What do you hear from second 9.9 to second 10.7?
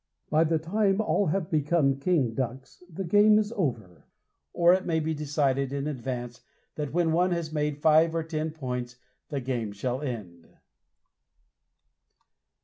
end.